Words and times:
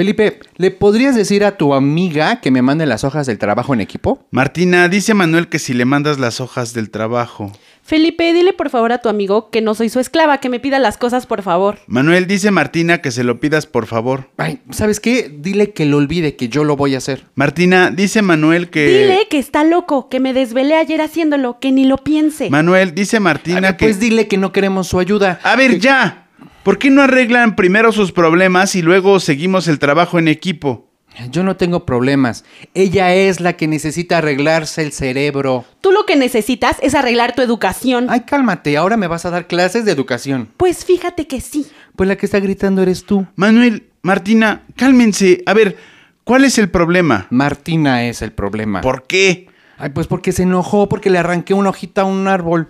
Felipe, 0.00 0.38
¿le 0.56 0.70
podrías 0.70 1.14
decir 1.14 1.44
a 1.44 1.58
tu 1.58 1.74
amiga 1.74 2.40
que 2.40 2.50
me 2.50 2.62
mande 2.62 2.86
las 2.86 3.04
hojas 3.04 3.26
del 3.26 3.36
trabajo 3.36 3.74
en 3.74 3.82
equipo? 3.82 4.24
Martina, 4.30 4.88
dice 4.88 5.12
Manuel 5.12 5.48
que 5.48 5.58
si 5.58 5.74
le 5.74 5.84
mandas 5.84 6.18
las 6.18 6.40
hojas 6.40 6.72
del 6.72 6.88
trabajo. 6.88 7.52
Felipe, 7.82 8.32
dile 8.32 8.54
por 8.54 8.70
favor 8.70 8.92
a 8.92 8.98
tu 9.02 9.10
amigo 9.10 9.50
que 9.50 9.60
no 9.60 9.74
soy 9.74 9.90
su 9.90 10.00
esclava, 10.00 10.38
que 10.38 10.48
me 10.48 10.58
pida 10.58 10.78
las 10.78 10.96
cosas 10.96 11.26
por 11.26 11.42
favor. 11.42 11.80
Manuel, 11.86 12.26
dice 12.26 12.50
Martina 12.50 13.02
que 13.02 13.10
se 13.10 13.24
lo 13.24 13.40
pidas 13.40 13.66
por 13.66 13.84
favor. 13.86 14.30
Ay, 14.38 14.60
¿sabes 14.70 15.00
qué? 15.00 15.30
Dile 15.30 15.72
que 15.74 15.84
lo 15.84 15.98
olvide, 15.98 16.34
que 16.34 16.48
yo 16.48 16.64
lo 16.64 16.76
voy 16.76 16.94
a 16.94 16.98
hacer. 16.98 17.26
Martina, 17.34 17.90
dice 17.90 18.22
Manuel 18.22 18.70
que... 18.70 18.86
Dile 19.02 19.26
que 19.28 19.38
está 19.38 19.64
loco, 19.64 20.08
que 20.08 20.18
me 20.18 20.32
desvelé 20.32 20.76
ayer 20.76 21.02
haciéndolo, 21.02 21.58
que 21.60 21.72
ni 21.72 21.84
lo 21.84 21.98
piense. 21.98 22.48
Manuel, 22.48 22.94
dice 22.94 23.20
Martina 23.20 23.76
que... 23.76 23.84
Pues 23.84 24.00
dile 24.00 24.28
que 24.28 24.38
no 24.38 24.50
queremos 24.50 24.86
su 24.88 24.98
ayuda. 24.98 25.40
A 25.42 25.56
ver, 25.56 25.72
Que- 25.72 25.80
ya. 25.80 26.26
¿Por 26.62 26.76
qué 26.76 26.90
no 26.90 27.00
arreglan 27.00 27.56
primero 27.56 27.90
sus 27.90 28.12
problemas 28.12 28.74
y 28.74 28.82
luego 28.82 29.18
seguimos 29.18 29.66
el 29.66 29.78
trabajo 29.78 30.18
en 30.18 30.28
equipo? 30.28 30.90
Yo 31.30 31.42
no 31.42 31.56
tengo 31.56 31.86
problemas. 31.86 32.44
Ella 32.74 33.14
es 33.14 33.40
la 33.40 33.54
que 33.54 33.66
necesita 33.66 34.18
arreglarse 34.18 34.82
el 34.82 34.92
cerebro. 34.92 35.64
Tú 35.80 35.90
lo 35.90 36.04
que 36.04 36.16
necesitas 36.16 36.76
es 36.82 36.94
arreglar 36.94 37.34
tu 37.34 37.40
educación. 37.40 38.08
Ay, 38.10 38.20
cálmate, 38.20 38.76
ahora 38.76 38.98
me 38.98 39.06
vas 39.06 39.24
a 39.24 39.30
dar 39.30 39.46
clases 39.46 39.86
de 39.86 39.92
educación. 39.92 40.50
Pues 40.58 40.84
fíjate 40.84 41.26
que 41.26 41.40
sí. 41.40 41.66
Pues 41.96 42.08
la 42.08 42.16
que 42.16 42.26
está 42.26 42.40
gritando 42.40 42.82
eres 42.82 43.04
tú. 43.04 43.26
Manuel, 43.36 43.88
Martina, 44.02 44.64
cálmense. 44.76 45.42
A 45.46 45.54
ver, 45.54 45.78
¿cuál 46.24 46.44
es 46.44 46.58
el 46.58 46.68
problema? 46.68 47.26
Martina 47.30 48.04
es 48.04 48.20
el 48.20 48.32
problema. 48.32 48.82
¿Por 48.82 49.04
qué? 49.04 49.48
Ay, 49.78 49.90
pues 49.90 50.06
porque 50.06 50.32
se 50.32 50.42
enojó, 50.42 50.90
porque 50.90 51.08
le 51.08 51.18
arranqué 51.18 51.54
una 51.54 51.70
hojita 51.70 52.02
a 52.02 52.04
un 52.04 52.28
árbol. 52.28 52.68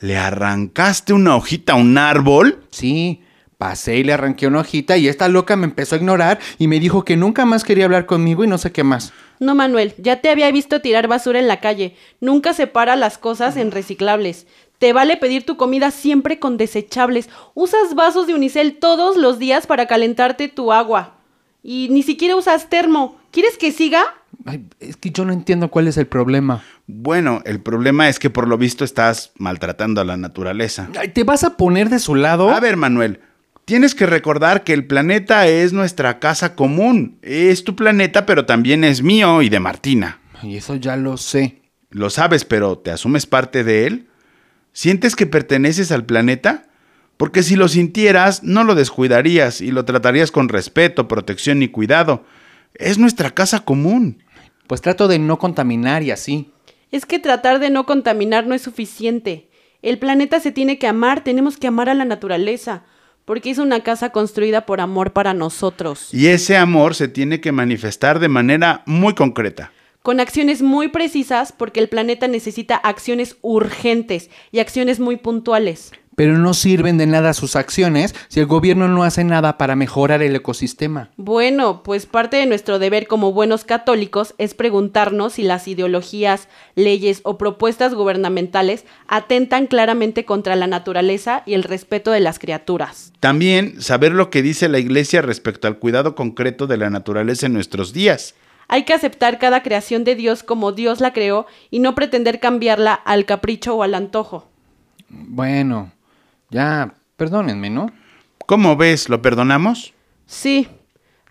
¿Le 0.00 0.16
arrancaste 0.16 1.12
una 1.12 1.36
hojita 1.36 1.74
a 1.74 1.76
un 1.76 1.98
árbol? 1.98 2.64
Sí, 2.70 3.20
pasé 3.58 3.98
y 3.98 4.04
le 4.04 4.14
arranqué 4.14 4.46
una 4.46 4.60
hojita 4.60 4.96
y 4.96 5.06
esta 5.06 5.28
loca 5.28 5.56
me 5.56 5.66
empezó 5.66 5.94
a 5.94 5.98
ignorar 5.98 6.38
y 6.58 6.68
me 6.68 6.80
dijo 6.80 7.04
que 7.04 7.18
nunca 7.18 7.44
más 7.44 7.64
quería 7.64 7.84
hablar 7.84 8.06
conmigo 8.06 8.42
y 8.42 8.46
no 8.46 8.56
sé 8.56 8.72
qué 8.72 8.82
más. 8.82 9.12
No, 9.40 9.54
Manuel, 9.54 9.94
ya 9.98 10.22
te 10.22 10.30
había 10.30 10.50
visto 10.50 10.80
tirar 10.80 11.06
basura 11.06 11.38
en 11.38 11.48
la 11.48 11.60
calle. 11.60 11.96
Nunca 12.18 12.54
separa 12.54 12.96
las 12.96 13.18
cosas 13.18 13.58
en 13.58 13.70
reciclables. 13.70 14.46
Te 14.78 14.94
vale 14.94 15.18
pedir 15.18 15.44
tu 15.44 15.58
comida 15.58 15.90
siempre 15.90 16.38
con 16.38 16.56
desechables. 16.56 17.28
Usas 17.52 17.94
vasos 17.94 18.26
de 18.26 18.34
unicel 18.34 18.78
todos 18.78 19.18
los 19.18 19.38
días 19.38 19.66
para 19.66 19.86
calentarte 19.86 20.48
tu 20.48 20.72
agua. 20.72 21.16
Y 21.62 21.88
ni 21.90 22.02
siquiera 22.02 22.36
usas 22.36 22.70
termo. 22.70 23.20
¿Quieres 23.30 23.58
que 23.58 23.72
siga? 23.72 24.02
Ay, 24.46 24.64
es 24.80 24.96
que 24.96 25.10
yo 25.10 25.26
no 25.26 25.34
entiendo 25.34 25.70
cuál 25.70 25.88
es 25.88 25.98
el 25.98 26.06
problema. 26.06 26.64
Bueno, 26.92 27.40
el 27.44 27.60
problema 27.60 28.08
es 28.08 28.18
que 28.18 28.30
por 28.30 28.48
lo 28.48 28.58
visto 28.58 28.84
estás 28.84 29.32
maltratando 29.38 30.00
a 30.00 30.04
la 30.04 30.16
naturaleza. 30.16 30.88
¿Te 31.14 31.24
vas 31.24 31.44
a 31.44 31.56
poner 31.56 31.88
de 31.88 31.98
su 31.98 32.14
lado? 32.14 32.50
A 32.50 32.60
ver, 32.60 32.76
Manuel, 32.76 33.20
tienes 33.64 33.94
que 33.94 34.06
recordar 34.06 34.64
que 34.64 34.72
el 34.72 34.86
planeta 34.86 35.46
es 35.46 35.72
nuestra 35.72 36.18
casa 36.18 36.54
común. 36.56 37.18
Es 37.22 37.62
tu 37.64 37.76
planeta, 37.76 38.26
pero 38.26 38.44
también 38.44 38.82
es 38.82 39.02
mío 39.02 39.40
y 39.42 39.48
de 39.48 39.60
Martina. 39.60 40.20
Y 40.42 40.56
eso 40.56 40.74
ya 40.74 40.96
lo 40.96 41.16
sé. 41.16 41.62
Lo 41.90 42.10
sabes, 42.10 42.44
pero 42.44 42.78
¿te 42.78 42.90
asumes 42.90 43.26
parte 43.26 43.62
de 43.62 43.86
él? 43.86 44.08
¿Sientes 44.72 45.16
que 45.16 45.26
perteneces 45.26 45.92
al 45.92 46.04
planeta? 46.04 46.64
Porque 47.16 47.42
si 47.42 47.54
lo 47.54 47.68
sintieras, 47.68 48.42
no 48.42 48.64
lo 48.64 48.74
descuidarías 48.74 49.60
y 49.60 49.70
lo 49.70 49.84
tratarías 49.84 50.30
con 50.30 50.48
respeto, 50.48 51.06
protección 51.06 51.62
y 51.62 51.68
cuidado. 51.68 52.24
Es 52.74 52.98
nuestra 52.98 53.30
casa 53.30 53.60
común. 53.60 54.22
Pues 54.66 54.80
trato 54.80 55.08
de 55.08 55.18
no 55.18 55.38
contaminar 55.38 56.02
y 56.02 56.12
así. 56.12 56.50
Es 56.90 57.06
que 57.06 57.18
tratar 57.18 57.60
de 57.60 57.70
no 57.70 57.86
contaminar 57.86 58.46
no 58.46 58.54
es 58.54 58.62
suficiente. 58.62 59.48
El 59.82 59.98
planeta 59.98 60.40
se 60.40 60.52
tiene 60.52 60.78
que 60.78 60.86
amar, 60.86 61.22
tenemos 61.22 61.56
que 61.56 61.66
amar 61.68 61.88
a 61.88 61.94
la 61.94 62.04
naturaleza, 62.04 62.84
porque 63.24 63.50
es 63.50 63.58
una 63.58 63.80
casa 63.80 64.10
construida 64.10 64.66
por 64.66 64.80
amor 64.80 65.12
para 65.12 65.32
nosotros, 65.34 66.12
Y 66.12 66.26
ese 66.26 66.56
amor 66.56 66.94
se 66.94 67.08
tiene 67.08 67.40
que 67.40 67.52
manifestar 67.52 68.18
de 68.18 68.28
manera 68.28 68.82
muy 68.86 69.14
concreta. 69.14 69.72
con 70.02 70.18
acciones 70.18 70.62
muy 70.62 70.88
precisas, 70.88 71.52
porque 71.52 71.78
el 71.78 71.88
planeta 71.88 72.26
necesita 72.26 72.74
acciones 72.76 73.36
urgentes 73.42 74.30
y 74.50 74.58
acciones 74.58 74.98
muy 74.98 75.16
puntuales. 75.16 75.92
Pero 76.20 76.36
no 76.36 76.52
sirven 76.52 76.98
de 76.98 77.06
nada 77.06 77.32
sus 77.32 77.56
acciones 77.56 78.14
si 78.28 78.40
el 78.40 78.46
gobierno 78.46 78.88
no 78.88 79.04
hace 79.04 79.24
nada 79.24 79.56
para 79.56 79.74
mejorar 79.74 80.22
el 80.22 80.36
ecosistema. 80.36 81.08
Bueno, 81.16 81.82
pues 81.82 82.04
parte 82.04 82.36
de 82.36 82.44
nuestro 82.44 82.78
deber 82.78 83.06
como 83.06 83.32
buenos 83.32 83.64
católicos 83.64 84.34
es 84.36 84.52
preguntarnos 84.52 85.32
si 85.32 85.44
las 85.44 85.66
ideologías, 85.66 86.48
leyes 86.74 87.22
o 87.22 87.38
propuestas 87.38 87.94
gubernamentales 87.94 88.84
atentan 89.08 89.66
claramente 89.66 90.26
contra 90.26 90.56
la 90.56 90.66
naturaleza 90.66 91.42
y 91.46 91.54
el 91.54 91.62
respeto 91.62 92.10
de 92.10 92.20
las 92.20 92.38
criaturas. 92.38 93.14
También 93.20 93.80
saber 93.80 94.12
lo 94.12 94.28
que 94.28 94.42
dice 94.42 94.68
la 94.68 94.78
Iglesia 94.78 95.22
respecto 95.22 95.68
al 95.68 95.78
cuidado 95.78 96.14
concreto 96.14 96.66
de 96.66 96.76
la 96.76 96.90
naturaleza 96.90 97.46
en 97.46 97.54
nuestros 97.54 97.94
días. 97.94 98.34
Hay 98.68 98.84
que 98.84 98.92
aceptar 98.92 99.38
cada 99.38 99.62
creación 99.62 100.04
de 100.04 100.16
Dios 100.16 100.42
como 100.42 100.72
Dios 100.72 101.00
la 101.00 101.14
creó 101.14 101.46
y 101.70 101.78
no 101.78 101.94
pretender 101.94 102.40
cambiarla 102.40 102.92
al 102.92 103.24
capricho 103.24 103.74
o 103.74 103.82
al 103.82 103.94
antojo. 103.94 104.50
Bueno, 105.08 105.90
ya, 106.50 106.94
perdónenme, 107.16 107.70
¿no? 107.70 107.92
¿Cómo 108.46 108.76
ves? 108.76 109.08
¿Lo 109.08 109.22
perdonamos? 109.22 109.94
Sí, 110.26 110.68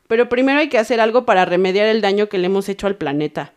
pero 0.08 0.30
primero 0.30 0.60
hay 0.60 0.70
que 0.70 0.78
hacer 0.78 1.00
algo 1.00 1.26
para 1.26 1.46
remediar 1.46 1.88
el 1.88 2.02
daño 2.02 2.30
que 2.30 2.38
le 2.38 2.48
hemos 2.48 2.70
hecho 2.70 2.88
al 2.88 2.96
planeta. 2.96 3.54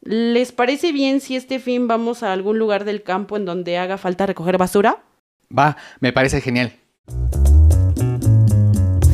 ¿Les 0.00 0.50
parece 0.50 0.90
bien 0.90 1.20
si 1.20 1.36
este 1.36 1.60
fin 1.60 1.86
vamos 1.86 2.22
a 2.22 2.32
algún 2.32 2.58
lugar 2.58 2.84
del 2.84 3.02
campo 3.02 3.36
en 3.36 3.44
donde 3.44 3.78
haga 3.78 3.98
falta 3.98 4.26
recoger 4.26 4.58
basura? 4.58 5.02
Va, 5.56 5.76
me 6.00 6.12
parece 6.12 6.40
genial. 6.40 6.72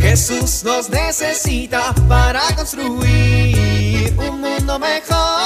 Jesús 0.01 0.65
nos 0.65 0.89
necesita 0.89 1.95
para 2.09 2.41
construir 2.57 4.15
un 4.17 4.41
mundo 4.41 4.79
mejor 4.79 5.38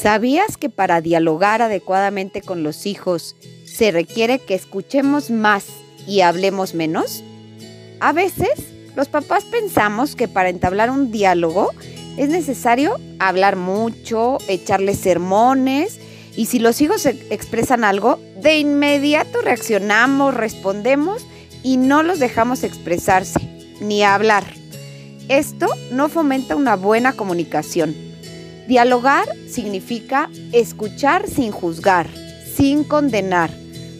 ¿Sabías 0.00 0.56
que 0.56 0.70
para 0.70 1.00
dialogar 1.00 1.60
adecuadamente 1.60 2.40
con 2.40 2.62
los 2.62 2.86
hijos 2.86 3.34
se 3.64 3.90
requiere 3.90 4.38
que 4.38 4.54
escuchemos 4.54 5.28
más 5.28 5.64
y 6.06 6.20
hablemos 6.20 6.72
menos? 6.72 7.24
A 7.98 8.12
veces, 8.12 8.68
los 8.94 9.08
papás 9.08 9.44
pensamos 9.44 10.14
que 10.14 10.28
para 10.28 10.50
entablar 10.50 10.92
un 10.92 11.10
diálogo 11.10 11.72
es 12.16 12.28
necesario 12.28 12.96
hablar 13.18 13.56
mucho, 13.56 14.38
echarles 14.46 15.00
sermones 15.00 15.98
y 16.36 16.46
si 16.46 16.60
los 16.60 16.80
hijos 16.80 17.04
e- 17.04 17.18
expresan 17.30 17.82
algo, 17.82 18.20
de 18.40 18.56
inmediato 18.56 19.42
reaccionamos, 19.42 20.32
respondemos 20.32 21.26
y 21.64 21.76
no 21.76 22.04
los 22.04 22.20
dejamos 22.20 22.62
expresarse 22.62 23.40
ni 23.80 24.04
hablar. 24.04 24.44
Esto 25.28 25.66
no 25.90 26.08
fomenta 26.08 26.54
una 26.54 26.76
buena 26.76 27.14
comunicación. 27.14 28.07
Dialogar 28.68 29.26
significa 29.48 30.28
escuchar 30.52 31.26
sin 31.26 31.52
juzgar, 31.52 32.06
sin 32.54 32.84
condenar, 32.84 33.50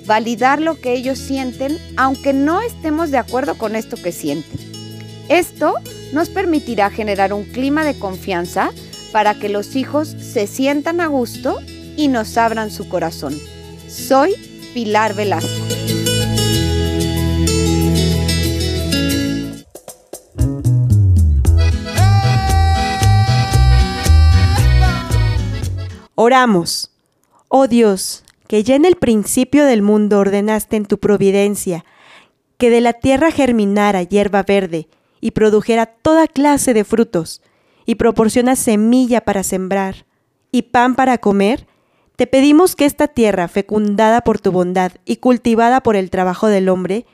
validar 0.05 0.61
lo 0.61 0.79
que 0.79 0.93
ellos 0.93 1.19
sienten, 1.19 1.79
aunque 1.97 2.35
no 2.35 2.61
estemos 2.61 3.11
de 3.11 3.17
acuerdo 3.17 3.56
con 3.56 3.75
esto 3.75 3.97
que 3.97 4.12
sienten. 4.12 4.61
Esto 5.31 5.73
nos 6.12 6.29
permitirá 6.29 6.91
generar 6.91 7.32
un 7.32 7.44
clima 7.44 7.82
de 7.82 7.99
confianza 7.99 8.70
para 9.11 9.32
que 9.32 9.49
los 9.49 9.75
hijos 9.75 10.09
se 10.09 10.47
sientan 10.47 11.00
a 11.00 11.06
gusto 11.06 11.61
y 11.97 12.09
nos 12.09 12.37
abran 12.37 12.70
su 12.70 12.91
corazón. 12.91 13.35
Soy 13.88 14.35
Pilar 14.75 15.15
Velasco. 15.15 15.98
Oramos. 26.20 26.91
Oh 27.47 27.69
Dios, 27.69 28.25
que 28.49 28.65
ya 28.65 28.75
en 28.75 28.85
el 28.85 28.97
principio 28.97 29.65
del 29.65 29.82
mundo 29.82 30.19
ordenaste 30.19 30.75
en 30.75 30.85
tu 30.85 30.99
providencia 30.99 31.85
que 32.56 32.70
de 32.70 32.81
la 32.81 32.93
tierra 32.93 33.31
germinara 33.31 34.03
hierba 34.03 34.43
verde 34.43 34.88
y 35.20 35.31
produjera 35.31 35.87
toda 35.87 36.26
clase 36.26 36.75
de 36.75 36.82
frutos, 36.82 37.41
y 37.87 37.94
proporciona 37.94 38.56
semilla 38.56 39.20
para 39.20 39.44
sembrar 39.44 40.06
y 40.50 40.62
pan 40.62 40.97
para 40.97 41.19
comer, 41.19 41.69
te 42.17 42.26
pedimos 42.26 42.75
que 42.75 42.85
esta 42.85 43.06
tierra, 43.06 43.47
fecundada 43.47 44.23
por 44.23 44.41
tu 44.41 44.50
bondad 44.50 44.91
y 45.05 45.19
cultivada 45.19 45.85
por 45.85 45.94
el 45.94 46.11
trabajo 46.11 46.49
del 46.49 46.69
hombre, 46.69 47.06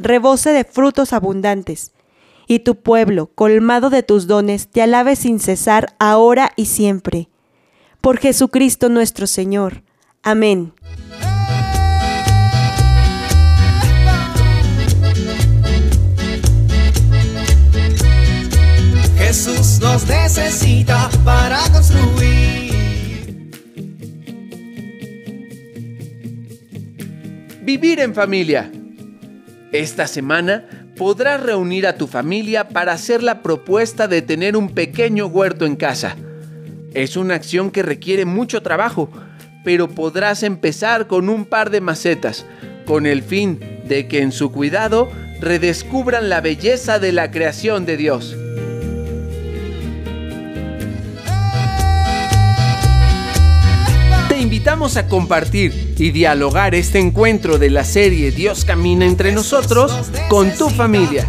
rebose 0.00 0.50
de 0.50 0.64
frutos 0.64 1.12
abundantes, 1.12 1.92
y 2.48 2.58
tu 2.58 2.74
pueblo, 2.74 3.30
colmado 3.36 3.88
de 3.88 4.02
tus 4.02 4.26
dones, 4.26 4.66
te 4.66 4.82
alabe 4.82 5.14
sin 5.14 5.38
cesar 5.38 5.94
ahora 6.00 6.50
y 6.56 6.66
siempre. 6.66 7.28
Por 8.00 8.18
Jesucristo 8.18 8.88
nuestro 8.88 9.26
Señor. 9.26 9.82
Amén. 10.22 10.72
Jesús 19.16 19.78
nos 19.80 20.06
necesita 20.08 21.10
para 21.24 21.58
construir. 21.72 22.72
Vivir 27.62 28.00
en 28.00 28.14
familia. 28.14 28.72
Esta 29.70 30.06
semana 30.06 30.88
podrás 30.96 31.42
reunir 31.42 31.86
a 31.86 31.98
tu 31.98 32.06
familia 32.06 32.70
para 32.70 32.92
hacer 32.92 33.22
la 33.22 33.42
propuesta 33.42 34.08
de 34.08 34.22
tener 34.22 34.56
un 34.56 34.70
pequeño 34.70 35.26
huerto 35.26 35.66
en 35.66 35.76
casa. 35.76 36.16
Es 36.98 37.16
una 37.16 37.36
acción 37.36 37.70
que 37.70 37.84
requiere 37.84 38.24
mucho 38.24 38.60
trabajo, 38.60 39.08
pero 39.62 39.88
podrás 39.88 40.42
empezar 40.42 41.06
con 41.06 41.28
un 41.28 41.44
par 41.44 41.70
de 41.70 41.80
macetas, 41.80 42.44
con 42.86 43.06
el 43.06 43.22
fin 43.22 43.60
de 43.86 44.08
que 44.08 44.20
en 44.20 44.32
su 44.32 44.50
cuidado 44.50 45.08
redescubran 45.40 46.28
la 46.28 46.40
belleza 46.40 46.98
de 46.98 47.12
la 47.12 47.30
creación 47.30 47.86
de 47.86 47.96
Dios. 47.96 48.36
Te 54.28 54.40
invitamos 54.40 54.96
a 54.96 55.06
compartir 55.06 55.94
y 55.96 56.10
dialogar 56.10 56.74
este 56.74 56.98
encuentro 56.98 57.58
de 57.58 57.70
la 57.70 57.84
serie 57.84 58.32
Dios 58.32 58.64
camina 58.64 59.06
entre 59.06 59.30
nosotros 59.30 60.10
con 60.28 60.52
tu 60.56 60.68
familia. 60.68 61.28